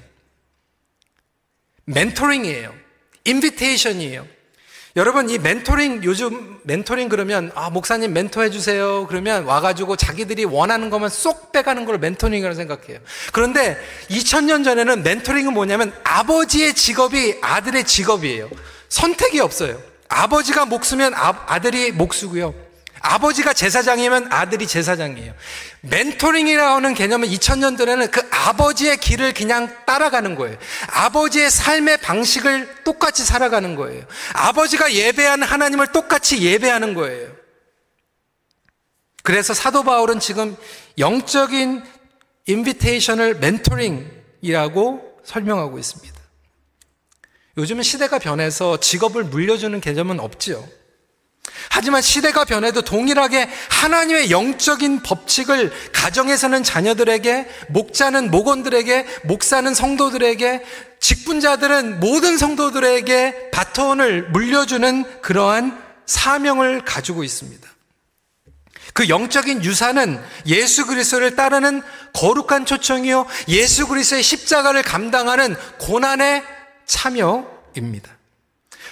[1.86, 2.74] 멘토링이에요.
[3.24, 4.28] 인비테이션이에요.
[4.96, 9.06] 여러분, 이 멘토링, 요즘 멘토링 그러면, 아, 목사님 멘토해 주세요.
[9.08, 13.00] 그러면 와가지고 자기들이 원하는 것만 쏙 빼가는 걸 멘토링이라고 생각해요.
[13.32, 13.78] 그런데
[14.10, 18.50] 2000년 전에는 멘토링은 뭐냐면 아버지의 직업이 아들의 직업이에요.
[18.90, 19.80] 선택이 없어요.
[20.10, 22.67] 아버지가 목수면 아, 들이 목수고요.
[23.00, 25.34] 아버지가 제사장이면 아들이 제사장이에요.
[25.82, 30.58] 멘토링이라는 개념은 2000년 전에는 그 아버지의 길을 그냥 따라가는 거예요.
[30.88, 34.04] 아버지의 삶의 방식을 똑같이 살아가는 거예요.
[34.34, 37.32] 아버지가 예배하는 하나님을 똑같이 예배하는 거예요.
[39.24, 40.56] 그래서 사도 바울은 지금
[40.98, 41.84] 영적인
[42.46, 46.18] 인비테이션을 멘토링이라고 설명하고 있습니다.
[47.58, 50.66] 요즘은 시대가 변해서 직업을 물려주는 개념은 없지요.
[51.70, 60.64] 하지만 시대가 변해도 동일하게 하나님의 영적인 법칙을 가정에서는 자녀들에게, 목자는 목원들에게, 목사는 성도들에게,
[61.00, 67.68] 직분자들은 모든 성도들에게 바톤을 물려주는 그러한 사명을 가지고 있습니다.
[68.94, 71.84] 그 영적인 유산은 예수 그리스도를 따르는
[72.14, 76.42] 거룩한 초청이요 예수 그리스도의 십자가를 감당하는 고난의
[76.88, 78.17] 참여입니다.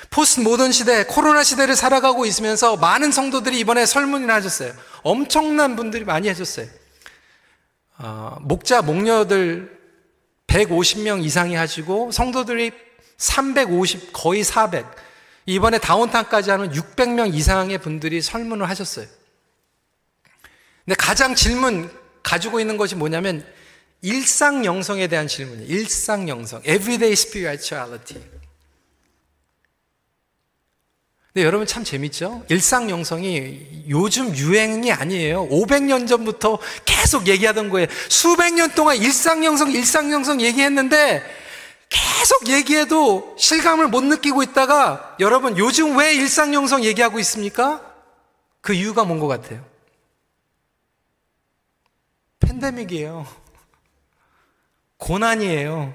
[0.10, 4.74] 포스트 모던 시대, 코로나 시대를 살아가고 있으면서 많은 성도들이 이번에 설문을 하셨어요.
[5.04, 6.68] 엄청난 분들이 많이 하셨어요.
[7.98, 9.78] 어, 목자, 목녀들
[10.48, 12.72] 150명 이상이 하시고 성도들이
[13.18, 14.86] 350, 거의 400.
[15.46, 19.06] 이번에 다운타운까지 하는 600명 이상의 분들이 설문을 하셨어요.
[20.86, 21.90] 근데 가장 질문
[22.24, 23.46] 가지고 있는 것이 뭐냐면
[24.02, 25.68] 일상 영성에 대한 질문이에요.
[25.68, 26.60] 일상 영성.
[26.62, 28.22] Everyday spirituality.
[31.36, 32.46] 근데 여러분 참 재밌죠?
[32.48, 35.50] 일상 영성이 요즘 유행이 아니에요.
[35.50, 37.88] 500년 전부터 계속 얘기하던 거예요.
[38.08, 41.22] 수백 년 동안 일상 영성, 일상 영성 얘기했는데
[41.90, 47.82] 계속 얘기해도 실감을 못 느끼고 있다가 여러분 요즘 왜 일상 영성 얘기하고 있습니까?
[48.62, 49.62] 그 이유가 뭔 것 같아요?
[52.40, 53.28] 팬데믹이에요.
[55.00, 55.94] 고난이에요.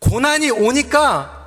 [0.00, 1.37] 고난이 오니까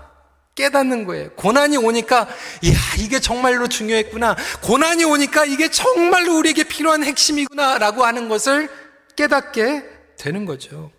[0.56, 1.32] 깨닫는 거예요.
[1.32, 2.28] 고난이 오니까,
[2.62, 4.36] 이야, 이게 정말로 중요했구나.
[4.64, 7.78] 고난이 오니까 이게 정말로 우리에게 필요한 핵심이구나.
[7.78, 8.70] 라고 하는 것을
[9.16, 9.84] 깨닫게
[10.18, 10.92] 되는 거죠.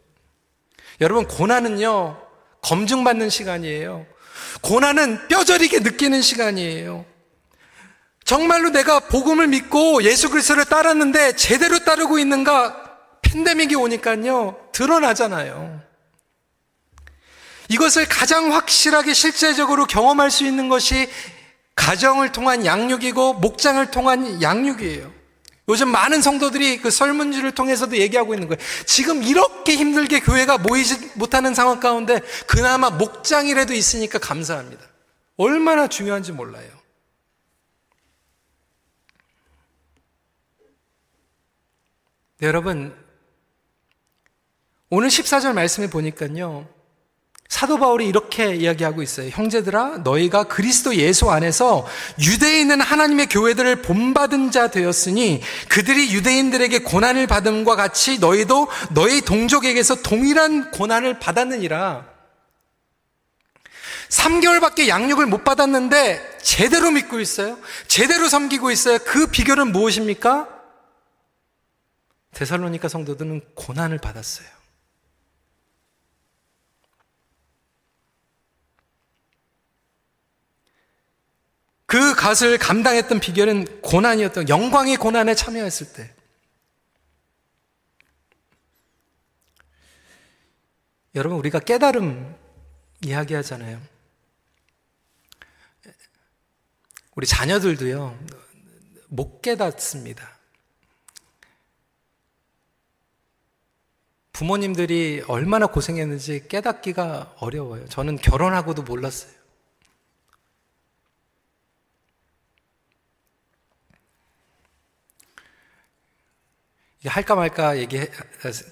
[1.01, 2.21] 여러분, 고난은요,
[2.63, 4.07] 검증받는 시간이에요.
[4.63, 7.05] 고난은 뼈저리게 느끼는 시간이에요.
[8.25, 12.81] 정말로 내가 복음을 믿고 예수 그리스도를 따랐는데 제대로 따르고 있는가?
[13.23, 15.81] 팬데믹이 오니까요, 드러나잖아요.
[17.69, 21.09] 이것을 가장 확실하게 실제적으로 경험할 수 있는 것이
[21.75, 25.13] 가정을 통한 양육이고 목장을 통한 양육이에요.
[25.69, 28.61] 요즘 많은 성도들이 그 설문지를 통해서도 얘기하고 있는 거예요.
[28.85, 34.85] 지금 이렇게 힘들게 교회가 모이지 못하는 상황 가운데 그나마 목장이라도 있으니까 감사합니다.
[35.37, 36.69] 얼마나 중요한지 몰라요.
[42.39, 42.95] 네, 여러분,
[44.91, 46.69] 오늘 14절 말씀에 보니까요.
[47.53, 49.29] 사도 바울이 이렇게 이야기하고 있어요.
[49.29, 51.87] 형제들아, 너희가 그리스도 예수 안에서
[52.19, 59.97] 유대에 있는 하나님의 교회들을 본받은 자 되었으니 그들이 유대인들에게 고난을 받음과 같이 너희도 너희 동족에게서
[59.97, 62.07] 동일한 고난을 받았느니라.
[64.09, 67.59] 3개월밖에 양육을 못 받았는데 제대로 믿고 있어요.
[67.87, 68.99] 제대로 섬기고 있어요.
[69.01, 70.49] 그 비결은 무엇입니까?
[72.33, 74.62] 데살로니카 성도들은 고난을 받았어요.
[81.93, 86.11] 그 갓을 감당했던 비결은 고난이었던 영광의 고난에 참여했을 때
[91.15, 92.35] 여러분 우리가 깨달음
[93.05, 93.79] 이야기하잖아요.
[97.15, 98.19] 우리 자녀들도요
[99.09, 100.39] 못 깨닫습니다.
[104.33, 107.87] 부모님들이 얼마나 고생했는지 깨닫기가 어려워요.
[107.91, 109.42] 저는 결혼하고도 몰랐어요.
[117.05, 117.99] 할까 말까 얘기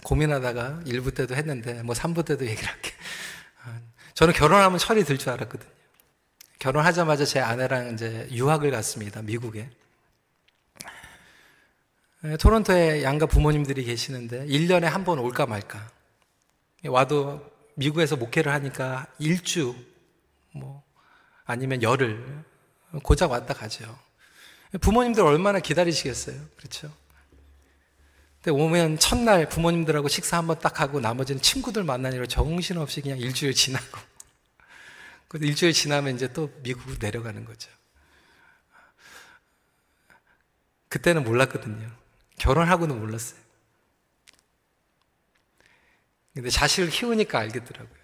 [0.04, 2.92] 고민하다가 1부 때도 했는데 뭐 3부 때도 얘기를 할게.
[4.14, 5.70] 저는 결혼하면 철이 들 줄 알았거든요.
[6.58, 9.22] 결혼하자마자 제 아내랑 이제 유학을 갔습니다.
[9.22, 9.70] 미국에.
[12.38, 15.90] 토론토에 양가 부모님들이 계시는데 1년에 한 번 올까 말까.
[16.86, 19.74] 와도 미국에서 목회를 하니까 일주
[20.52, 20.82] 뭐
[21.46, 22.44] 아니면 열흘
[23.02, 23.98] 고작 왔다 가죠.
[24.82, 26.36] 부모님들 얼마나 기다리시겠어요.
[26.58, 26.92] 그렇죠?
[28.42, 33.84] 근데 오면 첫날 부모님들하고 식사 한번 딱 하고 나머지는 친구들 만나니로 정신없이 그냥 일주일 지나고.
[35.28, 37.70] 그래서 일주일 지나면 이제 또 미국 내려가는 거죠.
[40.88, 41.90] 그때는 몰랐거든요.
[42.38, 43.38] 결혼하고는 몰랐어요.
[46.32, 48.00] 근데 자식을 키우니까 알겠더라고요.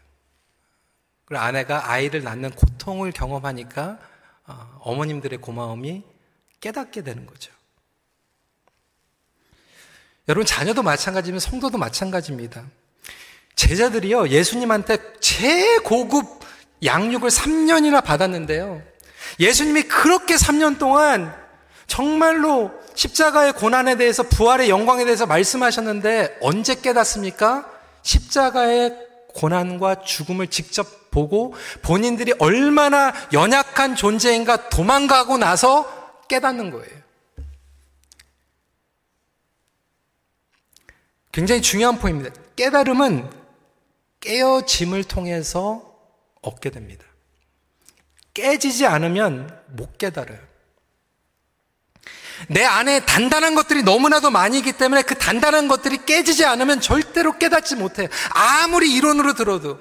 [1.24, 3.98] 그리고 아내가 아이를 낳는 고통을 경험하니까
[4.46, 6.04] 어, 어머님들의 고마움이
[6.60, 7.55] 깨닫게 되는 거죠.
[10.28, 12.64] 여러분, 자녀도 마찬가지면 성도도 마찬가지입니다.
[13.54, 16.40] 제자들이요, 예수님한테 최고급
[16.84, 18.82] 양육을 3년이나 받았는데요.
[19.40, 21.34] 예수님이 그렇게 3년 동안
[21.86, 27.70] 정말로 십자가의 고난에 대해서 부활의 영광에 대해서 말씀하셨는데 언제 깨닫습니까?
[28.02, 28.96] 십자가의
[29.28, 37.05] 고난과 죽음을 직접 보고 본인들이 얼마나 연약한 존재인가 도망가고 나서 깨닫는 거예요.
[41.36, 42.34] 굉장히 중요한 포인트입니다.
[42.56, 43.30] 깨달음은
[44.20, 45.82] 깨어짐을 통해서
[46.40, 47.04] 얻게 됩니다.
[48.32, 50.38] 깨지지 않으면 못 깨달아요.
[52.48, 57.76] 내 안에 단단한 것들이 너무나도 많이 있기 때문에 그 단단한 것들이 깨지지 않으면 절대로 깨닫지
[57.76, 58.08] 못해요.
[58.30, 59.78] 아무리 이론으로 들어도.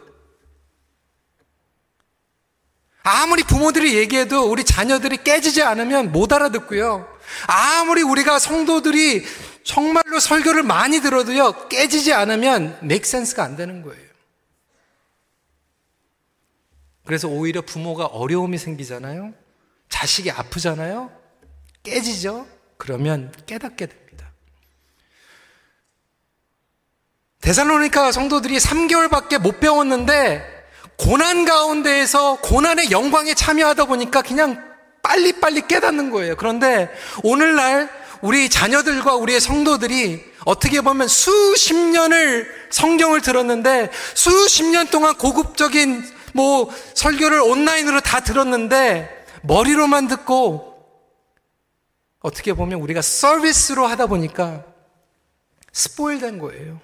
[3.01, 7.07] 아무리 부모들이 얘기해도 우리 자녀들이 깨지지 않으면 못 알아듣고요.
[7.47, 9.25] 아무리 우리가 성도들이
[9.65, 14.05] 정말로 설교를 많이 들어도요, 깨지지 않으면 맥센스가 안 되는 거예요.
[17.03, 19.33] 그래서 오히려 부모가 어려움이 생기잖아요.
[19.89, 21.11] 자식이 아프잖아요.
[21.83, 22.47] 깨지죠?
[22.77, 24.31] 그러면 깨닫게 됩니다.
[27.41, 30.43] 데살로니카 성도들이 3개월밖에 못 배웠는데
[30.97, 34.63] 고난 가운데에서 고난의 영광에 참여하다 보니까 그냥
[35.01, 36.35] 빨리빨리 깨닫는 거예요.
[36.35, 36.89] 그런데
[37.23, 46.03] 오늘날 우리 자녀들과 우리의 성도들이 어떻게 보면 수십 년을 성경을 들었는데 수십 년 동안 고급적인
[46.33, 50.75] 뭐 설교를 온라인으로 다 들었는데 머리로만 듣고
[52.19, 54.63] 어떻게 보면 우리가 서비스로 하다 보니까
[55.71, 56.79] 스포일 된 거예요.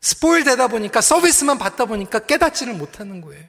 [0.00, 3.44] 스포일 되다 보니까 서비스만 받다 보니까 깨닫지를 못하는 거예요.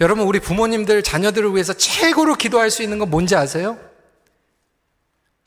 [0.00, 3.78] 여러분, 우리 부모님들, 자녀들을 위해서 최고로 기도할 수 있는 건 뭔지 아세요?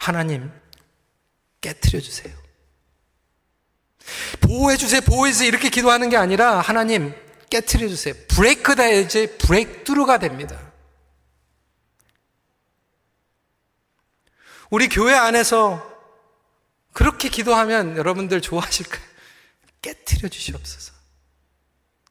[0.06, 0.52] 하나님,
[1.62, 2.32] 깨트려 주세요.
[4.40, 5.48] 보호해 주세요, 보호해 주세요.
[5.48, 7.12] 이렇게 기도하는 게 아니라 하나님,
[7.50, 8.14] 깨트려 주세요.
[8.28, 10.62] 브레이크 돼야지 브레이크뚜루가 됩니다.
[14.70, 15.84] 우리 교회 안에서
[16.94, 19.02] 그렇게 기도하면 여러분들 좋아하실까요?
[19.82, 20.94] 깨트려 주시옵소서.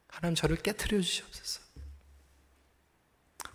[0.09, 1.34] 하나님 저를 깨트려 주시옵소서.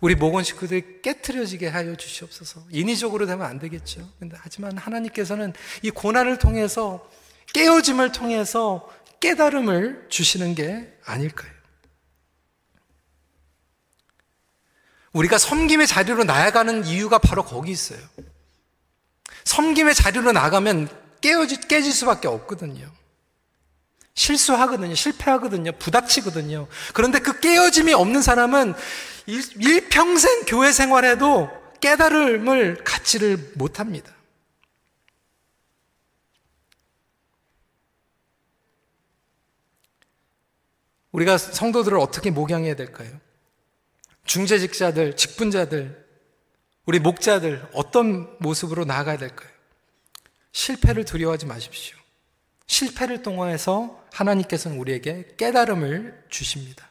[0.00, 2.64] 우리 모건 식구들이 깨트려지게 하여 주시옵소서.
[2.70, 4.08] 인위적으로 되면 안 되겠죠.
[4.18, 7.06] 근데 하지만 하나님께서는 이 고난을 통해서
[7.52, 8.88] 깨어짐을 통해서
[9.20, 11.50] 깨달음을 주시는 게 아닐까요?
[15.12, 17.98] 우리가 섬김의 자리로 나아가는 이유가 바로 거기 있어요.
[19.44, 20.88] 섬김의 자리로 나가면
[21.20, 22.90] 깨어지, 깨질 수밖에 없거든요.
[24.14, 24.94] 실수하거든요.
[24.94, 25.72] 실패하거든요.
[25.72, 26.68] 부닥치거든요.
[26.94, 28.74] 그런데 그 깨어짐이 없는 사람은
[29.30, 31.50] 일평생 교회 생활에도
[31.80, 34.14] 깨달음을 갖지를 못합니다.
[41.12, 43.10] 우리가 성도들을 어떻게 목양해야 될까요?
[44.24, 46.06] 중재직자들, 직분자들,
[46.86, 49.50] 우리 목자들 어떤 모습으로 나아가야 될까요?
[50.52, 51.96] 실패를 두려워하지 마십시오.
[52.66, 56.90] 실패를 통해서 하나님께서는 우리에게 깨달음을 주십니다.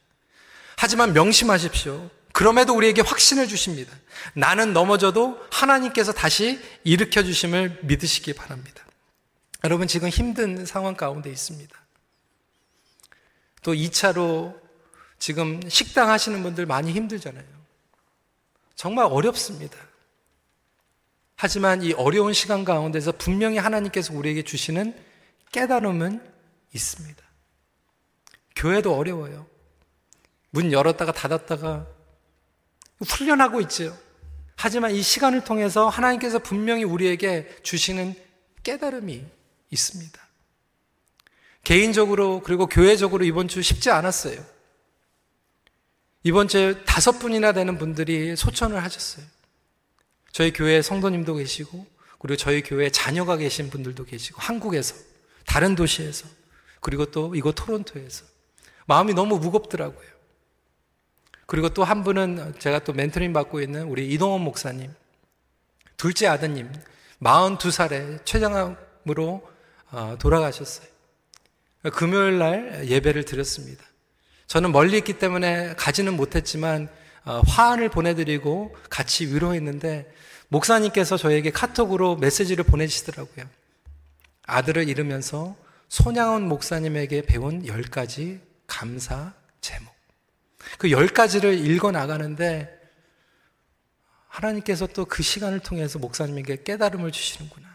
[0.78, 2.10] 하지만 명심하십시오.
[2.40, 3.94] 그럼에도 우리에게 확신을 주십니다.
[4.34, 8.86] 나는 넘어져도 하나님께서 다시 일으켜 주심을 믿으시기 바랍니다.
[9.66, 11.78] 여러분 지금 힘든 상황 가운데 있습니다.
[13.62, 14.58] 또 2차로
[15.18, 17.44] 지금 식당 하시는 분들 많이 힘들잖아요.
[18.74, 19.78] 정말 어렵습니다.
[21.36, 24.98] 하지만 이 어려운 시간 가운데서 분명히 하나님께서 우리에게 주시는
[25.52, 26.26] 깨달음은
[26.74, 27.22] 있습니다.
[28.56, 29.46] 교회도 어려워요.
[30.52, 31.99] 문 열었다가 닫았다가
[33.08, 33.98] 훈련하고 있죠.
[34.56, 38.14] 하지만 이 시간을 통해서 하나님께서 분명히 우리에게 주시는
[38.64, 39.24] 깨달음이
[39.72, 40.28] 있습니다.
[41.64, 44.44] 개인적으로 그리고 교회적으로 이번 주 쉽지 않았어요.
[46.24, 49.26] 이번 주에 다섯 분이나 되는 분들이 소천을 하셨어요.
[50.32, 51.88] 저희 교회 성도님도 계시고,
[52.20, 54.96] 그리고 저희 교회 자녀가 계신 분들도 계시고, 한국에서,
[55.46, 56.28] 다른 도시에서,
[56.82, 58.26] 그리고 또 이곳 토론토에서.
[58.86, 60.19] 마음이 너무 무겁더라고요.
[61.50, 64.94] 그리고 또 한 분은 제가 또 멘토링 받고 있는 우리 이동원 목사님.
[65.98, 66.72] 둘째 아드님,
[67.22, 69.50] 42살에 췌장암으로
[69.92, 70.88] 어, 돌아가셨어요.
[71.94, 73.84] 금요일 날 예배를 드렸습니다.
[74.46, 76.88] 저는 멀리 있기 때문에 가지는 못했지만
[77.26, 80.14] 어, 화환을 보내드리고 같이 위로했는데
[80.50, 83.46] 목사님께서 저에게 카톡으로 메시지를 보내시더라고요.
[84.46, 85.56] 아들을 잃으면서
[85.88, 89.99] 손양원 목사님에게 배운 10가지 감사 제목.
[90.78, 92.78] 그 10가지를 읽어 나가는데
[94.28, 97.68] 하나님께서 또 그 시간을 통해서 목사님에게 깨달음을 주시는구나.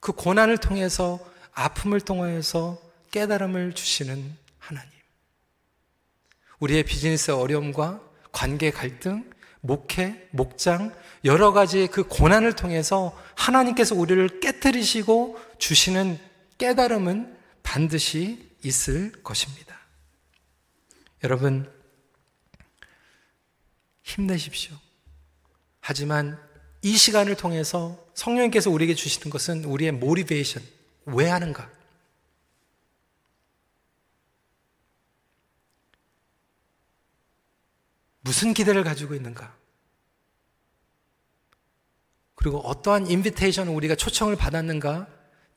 [0.00, 1.20] 그 고난을 통해서
[1.52, 4.90] 아픔을 통하여서 깨달음을 주시는 하나님.
[6.58, 8.00] 우리의 비즈니스 어려움과
[8.32, 10.94] 관계 갈등, 목회, 목장,
[11.24, 16.18] 여러 가지 그 고난을 통해서 하나님께서 우리를 깨뜨리시고 주시는
[16.58, 19.79] 깨달음은 반드시 있을 것입니다.
[21.22, 21.70] 여러분,
[24.02, 24.76] 힘내십시오.
[25.80, 26.38] 하지만
[26.82, 30.62] 이 시간을 통해서 성령님께서 우리에게 주시는 것은 우리의 모리베이션,
[31.06, 31.70] 왜 하는가?
[38.22, 39.56] 무슨 기대를 가지고 있는가?
[42.34, 45.08] 그리고 어떠한 인비테이션을 우리가 초청을 받았는가?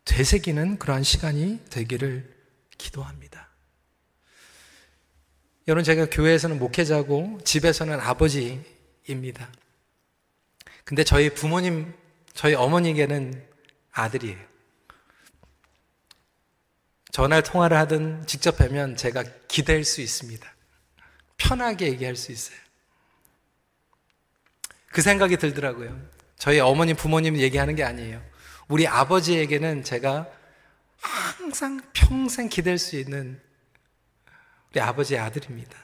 [0.05, 2.36] 되새기는 그러한 시간이 되기를
[2.78, 3.53] 기도합니다.
[5.68, 9.49] 여러분, 제가 교회에서는 목회자고 집에서는 아버지입니다.
[10.84, 11.93] 근데 저희 부모님,
[12.34, 13.47] 저희 어머니에게는
[13.91, 14.38] 아들이에요.
[17.11, 20.51] 전화 통화를 하든 직접 뵈면 제가 기댈 수 있습니다.
[21.38, 22.57] 편하게 얘기할 수 있어요.
[24.88, 25.97] 그 생각이 들더라고요.
[26.38, 28.22] 저희 어머님, 부모님 얘기하는 게 아니에요.
[28.68, 30.28] 우리 아버지에게는 제가
[30.97, 33.39] 항상 평생 기댈 수 있는
[34.74, 35.78] 우리 아버지의 아들입니다.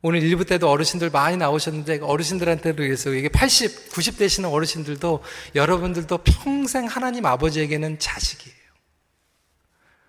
[0.00, 5.22] 오늘 일부 때도 어르신들 많이 나오셨는데 어르신들한테도 그래서 이게 80, 90 되시는 어르신들도
[5.54, 8.56] 여러분들도 평생 하나님 아버지에게는 자식이에요.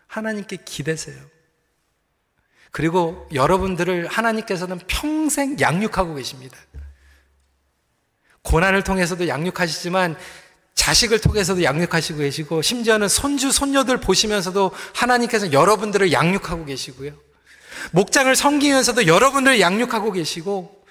[0.08, 1.18] 하나님께 기대세요.
[2.72, 6.58] 그리고 여러분들을 하나님께서는 평생 양육하고 계십니다.
[8.42, 10.18] 고난을 통해서도 양육하시지만
[10.74, 17.33] 자식을 통해서도 양육하시고 계시고 심지어는 손주, 손녀들 보시면서도 하나님께서 여러분들을 양육하고 계시고요.
[17.92, 20.84] 목장을 섬기면서도 여러분들을 양육하고 계시고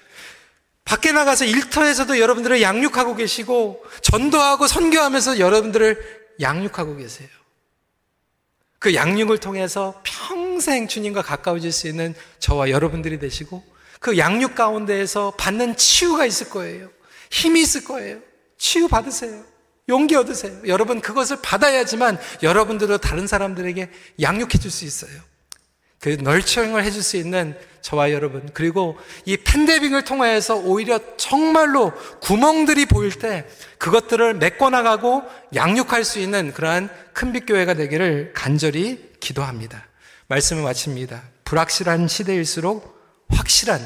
[0.85, 7.29] 밖에 나가서 일터에서도 여러분들을 양육하고 계시고 전도하고 선교하면서 여러분들을 양육하고 계세요.
[8.79, 13.63] 그 양육을 통해서 평생 주님과 가까워질 수 있는 저와 여러분들이 되시고
[14.01, 16.89] 그 양육 가운데에서 받는 치유가 있을 거예요.
[17.31, 18.19] 힘이 있을 거예요.
[18.57, 19.45] 치유 받으세요.
[19.87, 20.61] 용기 얻으세요.
[20.67, 23.89] 여러분 그것을 받아야지만 여러분들도 다른 사람들에게
[24.21, 25.21] 양육해 줄 수 있어요.
[26.03, 33.13] 그 널처링을 해줄 수 있는 저와 여러분 그리고 이 팬데믹을 통해서 오히려 정말로 구멍들이 보일
[33.13, 33.47] 때
[33.77, 35.23] 그것들을 메꿔나가고
[35.55, 39.87] 양육할 수 있는 그러한 큰빛 교회가 되기를 간절히 기도합니다.
[40.27, 41.23] 말씀을 마칩니다.
[41.45, 43.79] 불확실한 시대일수록 확실한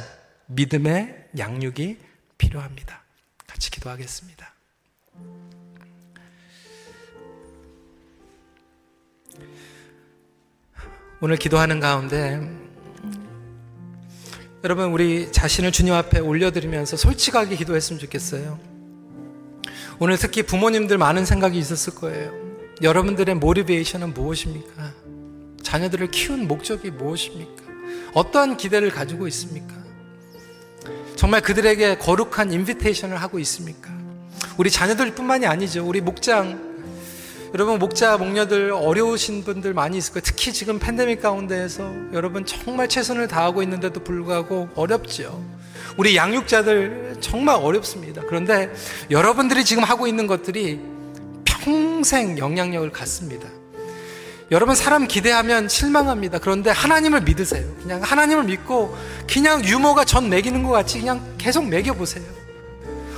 [0.47, 1.99] 믿음의 양육이
[2.39, 3.03] 필요합니다.
[3.45, 4.56] 같이 기도하겠습니다.
[11.19, 12.39] 오늘 기도하는 가운데
[14.63, 18.59] 여러분 우리 자신을 주님 앞에 올려드리면서 솔직하게 기도했으면 좋겠어요.
[19.97, 22.31] 오늘 특히 부모님들 많은 생각이 있었을 거예요.
[22.83, 24.93] 여러분들의 모티베이션은 무엇입니까?
[25.63, 27.63] 자녀들을 키운 목적이 무엇입니까?
[28.13, 29.73] 어떠한 기대를 가지고 있습니까?
[31.15, 33.89] 정말 그들에게 거룩한 인비테이션을 하고 있습니까?
[34.57, 35.83] 우리 자녀들뿐만이 아니죠.
[35.83, 36.66] 우리 목장
[37.53, 40.21] 여러분 목자 목녀들 어려우신 분들 많이 있을 거예요.
[40.23, 45.43] 특히 지금 팬데믹 가운데에서 여러분 정말 최선을 다하고 있는데도 불구하고 어렵죠.
[45.95, 48.21] 우리 양육자들 정말 어렵습니다.
[48.27, 48.71] 그런데
[49.09, 50.79] 여러분들이 지금 하고 있는 것들이
[51.45, 53.47] 평생 영향력을 갖습니다.
[54.51, 56.39] 여러분 사람 기대하면 실망합니다.
[56.39, 57.65] 그런데 하나님을 믿으세요.
[57.81, 58.95] 그냥 하나님을 믿고
[59.29, 62.36] 그냥 유머가 전 먹이는 것 같이 그냥 계속 먹여 보세요.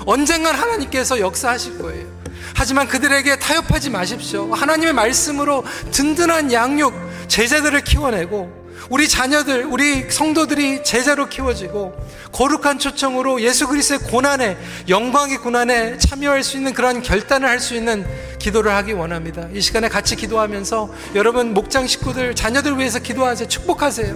[0.05, 2.07] 언젠간 하나님께서 역사하실 거예요.
[2.55, 4.53] 하지만 그들에게 타협하지 마십시오.
[4.53, 6.93] 하나님의 말씀으로 든든한 양육,
[7.27, 8.59] 제자들을 키워내고
[8.89, 11.95] 우리 자녀들, 우리 성도들이 제자로 키워지고
[12.32, 14.57] 거룩한 초청으로 예수 그리스의 고난에
[14.88, 18.05] 영광의 고난에 참여할 수 있는 그러한 결단을 할 수 있는
[18.39, 19.49] 기도를 하기 원합니다.
[19.53, 23.49] 이 시간에 같이 기도하면서 여러분 목장 식구들 자녀들 위해서 기도하세요.
[23.49, 24.15] 축복하세요.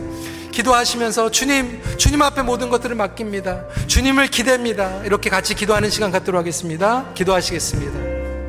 [0.53, 3.65] 기도하시면서 주님, 주님 앞에 모든 것들을 맡깁니다.
[3.87, 5.01] 주님을 기대입니다.
[5.03, 7.11] 이렇게 같이 기도하는 시간 갖도록 하겠습니다.
[7.15, 8.22] 기도하시겠습니다.